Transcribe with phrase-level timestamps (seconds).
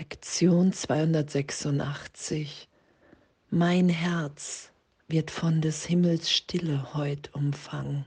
[0.00, 2.68] Lektion 286.
[3.50, 4.70] Mein Herz
[5.08, 8.06] wird von des Himmels Stille heut umfangen.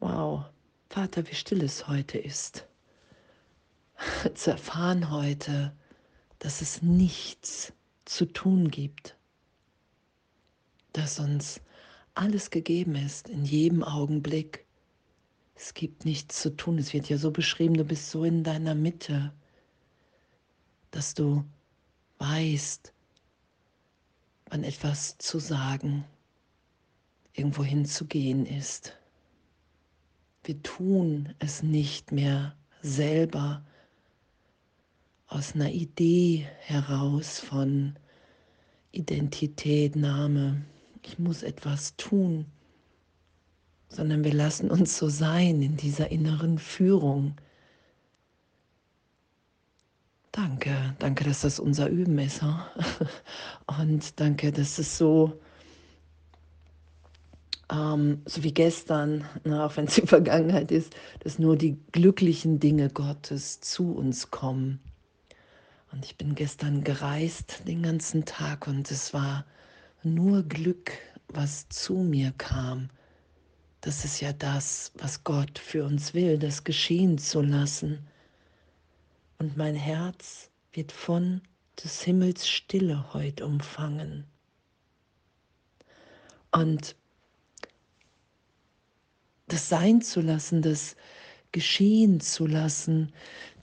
[0.00, 0.46] Wow,
[0.88, 2.66] Vater, wie still es heute ist.
[4.34, 5.72] Zu erfahren heute,
[6.40, 7.72] dass es nichts
[8.04, 9.16] zu tun gibt,
[10.92, 11.60] dass uns
[12.14, 14.66] alles gegeben ist in jedem Augenblick.
[15.54, 16.78] Es gibt nichts zu tun.
[16.78, 19.32] Es wird ja so beschrieben, du bist so in deiner Mitte,
[20.90, 21.44] dass du
[22.18, 22.92] weißt,
[24.50, 26.04] wann etwas zu sagen,
[27.32, 28.96] irgendwo hinzugehen ist.
[30.44, 33.64] Wir tun es nicht mehr selber
[35.26, 37.96] aus einer Idee heraus von
[38.92, 40.64] Identität, Name,
[41.04, 42.46] ich muss etwas tun,
[43.88, 47.36] sondern wir lassen uns so sein in dieser inneren Führung.
[50.32, 52.42] Danke, danke, dass das unser Üben ist.
[52.42, 52.54] Huh?
[53.80, 55.40] Und danke, dass es so,
[57.70, 62.60] ähm, so wie gestern, na, auch wenn es die Vergangenheit ist, dass nur die glücklichen
[62.60, 64.78] Dinge Gottes zu uns kommen.
[65.90, 69.44] Und ich bin gestern gereist den ganzen Tag und es war
[70.04, 70.92] nur Glück,
[71.26, 72.88] was zu mir kam.
[73.80, 78.06] Das ist ja das, was Gott für uns will, das geschehen zu lassen.
[79.40, 81.40] Und mein Herz wird von
[81.82, 84.26] des Himmels Stille heut umfangen.
[86.52, 86.94] Und
[89.48, 90.94] das sein zu lassen, das
[91.52, 93.14] geschehen zu lassen,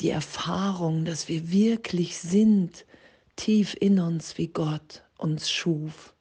[0.02, 2.84] die Erfahrung, dass wir wirklich sind,
[3.36, 6.16] tief in uns, wie Gott uns schuf.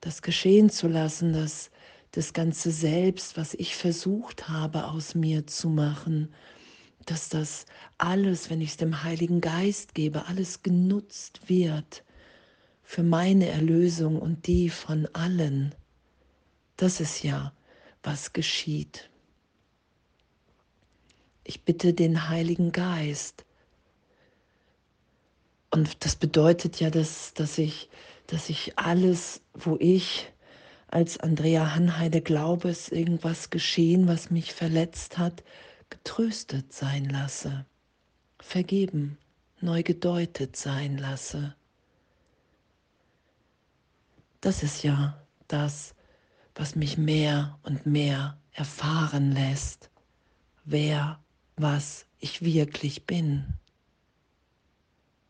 [0.00, 1.72] Das geschehen zu lassen, dass
[2.12, 6.32] das ganze Selbst, was ich versucht habe aus mir zu machen,
[7.10, 12.04] dass das alles, wenn ich es dem Heiligen Geist gebe, alles genutzt wird
[12.82, 15.74] für meine Erlösung und die von allen.
[16.76, 17.52] Das ist ja,
[18.02, 19.10] was geschieht.
[21.44, 23.44] Ich bitte den Heiligen Geist.
[25.70, 27.88] Und das bedeutet ja, dass, dass, ich,
[28.26, 30.32] dass ich alles, wo ich
[30.88, 35.42] als Andrea Hanheide glaube, es irgendwas geschehen, was mich verletzt hat,
[35.90, 37.66] getröstet sein lasse,
[38.40, 39.18] vergeben,
[39.60, 41.54] neu gedeutet sein lasse.
[44.40, 45.94] Das ist ja das,
[46.54, 49.90] was mich mehr und mehr erfahren lässt,
[50.64, 51.20] wer
[51.56, 53.54] was ich wirklich bin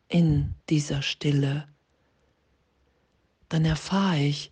[0.09, 1.69] in dieser Stille,
[3.49, 4.51] dann erfahre ich,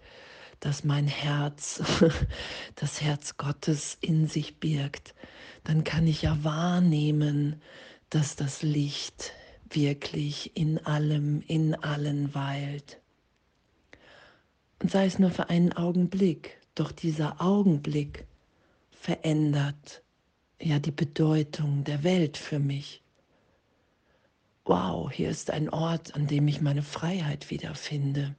[0.60, 1.82] dass mein Herz
[2.74, 5.14] das Herz Gottes in sich birgt.
[5.64, 7.60] Dann kann ich ja wahrnehmen,
[8.10, 9.32] dass das Licht
[9.70, 13.00] wirklich in allem, in allen weilt.
[14.80, 18.26] Und sei es nur für einen Augenblick, doch dieser Augenblick
[18.90, 20.02] verändert
[20.60, 23.02] ja die Bedeutung der Welt für mich.
[24.64, 28.34] Wow, hier ist ein Ort, an dem ich meine Freiheit wiederfinde.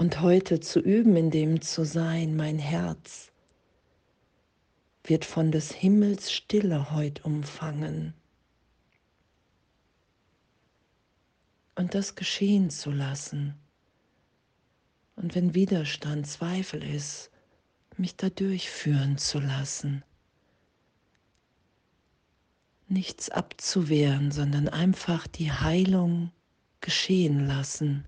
[0.00, 3.32] Und heute zu üben, in dem zu sein, mein Herz
[5.04, 8.14] wird von des Himmels Stille heut umfangen.
[11.74, 13.56] Und das geschehen zu lassen.
[15.16, 17.30] Und wenn Widerstand, Zweifel ist,
[17.98, 20.02] mich da durchführen zu lassen.
[22.88, 26.32] Nichts abzuwehren, sondern einfach die Heilung
[26.80, 28.06] geschehen lassen,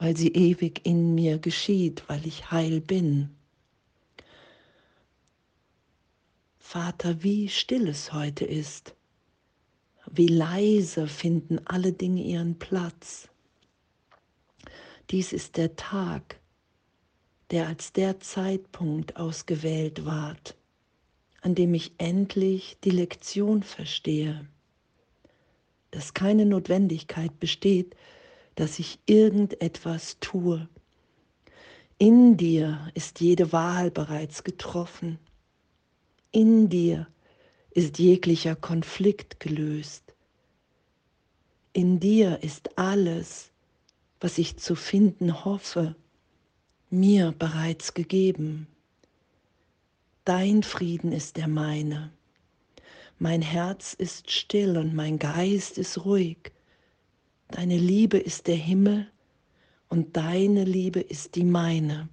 [0.00, 3.36] weil sie ewig in mir geschieht, weil ich heil bin.
[6.58, 8.94] Vater, wie still es heute ist,
[10.10, 13.28] wie leise finden alle Dinge ihren Platz.
[15.10, 16.40] Dies ist der Tag,
[17.50, 20.56] der als der Zeitpunkt ausgewählt ward,
[21.42, 24.48] an dem ich endlich die Lektion verstehe,
[25.90, 27.96] dass keine Notwendigkeit besteht,
[28.60, 30.68] dass ich irgendetwas tue.
[31.96, 35.18] In dir ist jede Wahl bereits getroffen.
[36.30, 37.06] In dir
[37.70, 40.14] ist jeglicher Konflikt gelöst.
[41.72, 43.50] In dir ist alles,
[44.20, 45.96] was ich zu finden hoffe,
[46.90, 48.66] mir bereits gegeben.
[50.26, 52.12] Dein Frieden ist der meine.
[53.18, 56.52] Mein Herz ist still und mein Geist ist ruhig.
[57.50, 59.10] Deine Liebe ist der Himmel
[59.88, 62.08] und deine Liebe ist die meine.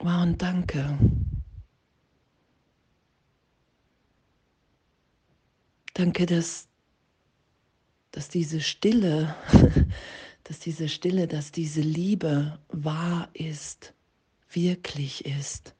[0.00, 0.98] Wow, und danke.
[5.94, 6.68] Danke, dass,
[8.10, 9.34] dass diese Stille,
[10.44, 13.94] dass diese Stille, dass diese Liebe wahr ist,
[14.50, 15.74] wirklich ist.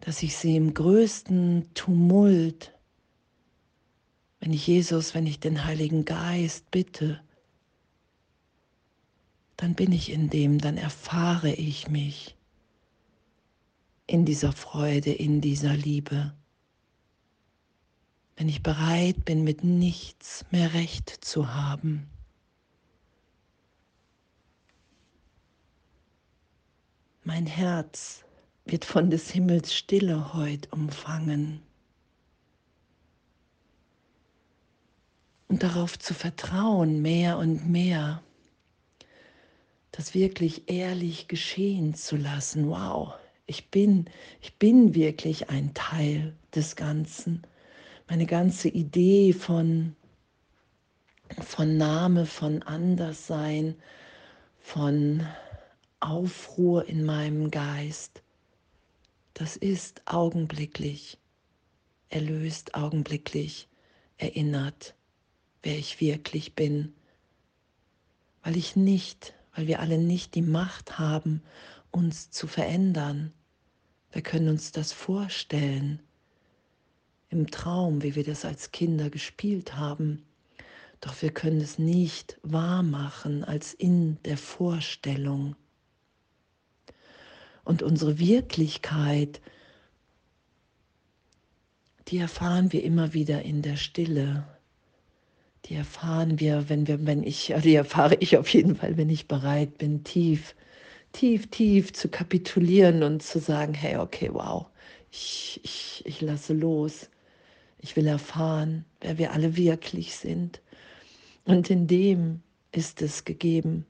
[0.00, 2.74] Dass ich sie im größten Tumult,
[4.40, 7.20] wenn ich Jesus, wenn ich den Heiligen Geist bitte,
[9.56, 12.34] dann bin ich in dem, dann erfahre ich mich
[14.06, 16.34] in dieser Freude, in dieser Liebe.
[18.36, 22.08] Wenn ich bereit bin, mit nichts mehr recht zu haben.
[27.22, 28.24] Mein Herz
[28.64, 31.60] wird von des Himmels Stille heut umfangen.
[35.50, 38.22] Und darauf zu vertrauen, mehr und mehr,
[39.90, 42.68] das wirklich ehrlich geschehen zu lassen.
[42.70, 43.14] Wow,
[43.46, 44.04] ich bin,
[44.40, 47.42] ich bin wirklich ein Teil des Ganzen.
[48.08, 49.96] Meine ganze Idee von,
[51.40, 53.74] von Name, von Anderssein,
[54.60, 55.26] von
[55.98, 58.22] Aufruhr in meinem Geist,
[59.34, 61.18] das ist augenblicklich,
[62.08, 63.66] erlöst augenblicklich,
[64.16, 64.94] erinnert,
[65.62, 66.94] wer ich wirklich bin,
[68.42, 71.42] weil ich nicht, weil wir alle nicht die Macht haben,
[71.90, 73.32] uns zu verändern.
[74.12, 76.00] Wir können uns das vorstellen
[77.28, 80.24] im Traum, wie wir das als Kinder gespielt haben,
[81.00, 85.56] doch wir können es nicht wahr machen als in der Vorstellung
[87.64, 89.40] und unsere Wirklichkeit,
[92.08, 94.44] die erfahren wir immer wieder in der Stille.
[95.70, 99.28] Die erfahren wir, wenn wir, wenn ich, die erfahre ich auf jeden Fall, wenn ich
[99.28, 100.56] bereit bin, tief,
[101.12, 104.66] tief, tief zu kapitulieren und zu sagen, hey, okay, wow,
[105.12, 107.08] ich, ich, ich lasse los.
[107.78, 110.60] Ich will erfahren, wer wir alle wirklich sind.
[111.44, 112.42] Und in dem
[112.72, 113.86] ist es gegeben.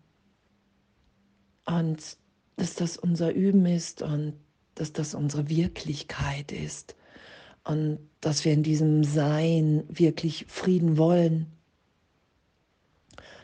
[1.64, 2.18] Und
[2.56, 4.34] dass das unser Üben ist und
[4.74, 6.94] dass das unsere Wirklichkeit ist
[7.64, 11.46] und dass wir in diesem Sein wirklich Frieden wollen,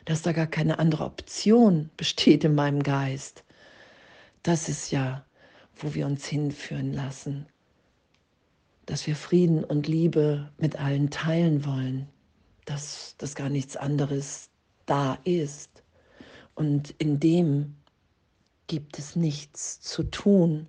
[0.06, 3.44] dass da gar keine andere Option besteht in meinem Geist.
[4.42, 5.26] Das ist ja,
[5.74, 7.46] wo wir uns hinführen lassen,
[8.86, 12.08] dass wir Frieden und Liebe mit allen teilen wollen,
[12.64, 14.48] dass, dass gar nichts anderes
[14.86, 15.82] da ist.
[16.54, 17.74] Und in dem
[18.68, 20.68] gibt es nichts zu tun.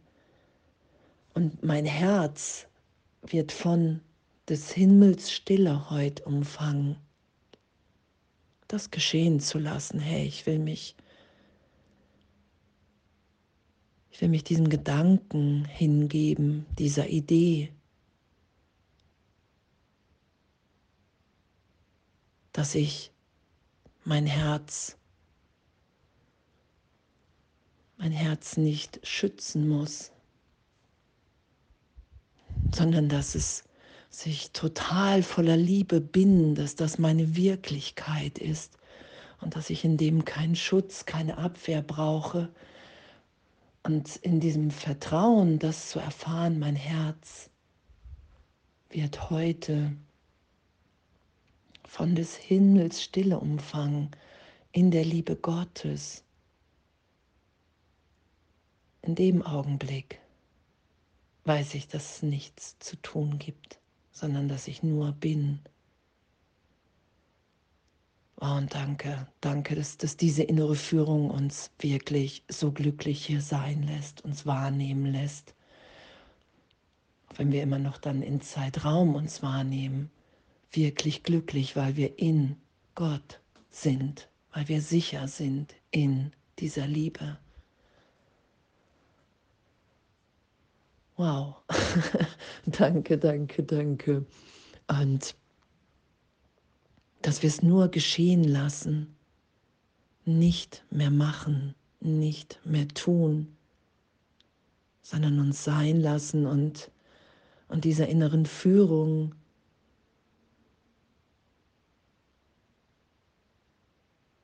[1.35, 2.67] Und mein Herz
[3.21, 4.01] wird von
[4.49, 6.97] des Himmels Stille heut umfangen.
[8.67, 10.95] Das geschehen zu lassen, hey, ich will mich,
[14.11, 17.71] ich will mich diesem Gedanken hingeben, dieser Idee,
[22.51, 23.11] dass ich
[24.03, 24.97] mein Herz
[27.97, 30.11] mein Herz nicht schützen muss,
[32.73, 33.63] sondern dass es
[34.09, 38.77] sich total voller Liebe binden, dass das meine Wirklichkeit ist
[39.42, 42.50] und dass ich in dem keinen Schutz, keine Abwehr brauche.
[43.83, 47.50] Und in diesem Vertrauen, das zu erfahren, mein Herz
[48.90, 49.92] wird heute
[51.85, 54.11] von des Himmels Stille umfangen
[54.71, 56.23] in der Liebe Gottes
[59.07, 60.19] in dem Augenblick
[61.45, 63.80] weiß ich, dass es nichts zu tun gibt,
[64.18, 65.59] sondern dass ich nur bin.
[68.40, 73.83] Oh, und danke, danke, dass, dass diese innere Führung uns wirklich so glücklich hier sein
[73.83, 75.54] lässt, uns wahrnehmen lässt.
[77.30, 80.12] Auch wenn wir immer noch dann in Zeitraum uns wahrnehmen,
[80.71, 82.57] wirklich glücklich, weil wir in
[82.95, 87.38] Gott sind, weil wir sicher sind in dieser Liebe.
[91.18, 91.64] Wow.
[92.68, 94.26] danke, danke, danke.
[94.88, 95.36] Und
[97.24, 99.16] dass wir es nur geschehen lassen,
[100.26, 103.57] nicht mehr machen, nicht mehr tun,
[105.02, 106.92] sondern uns sein lassen und,
[107.68, 109.33] und dieser inneren Führung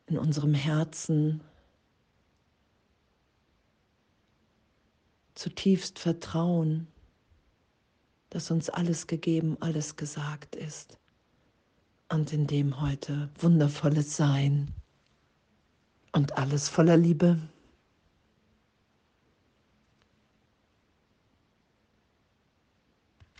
[0.08, 1.44] in unserem Herzen
[5.43, 6.88] zutiefst vertrauen,
[8.29, 10.97] dass uns alles gegeben, alles gesagt ist
[12.07, 14.73] und in dem heute wundervolles Sein
[16.13, 17.38] und alles voller Liebe.